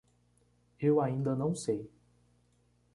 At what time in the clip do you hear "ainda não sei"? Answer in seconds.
0.99-1.87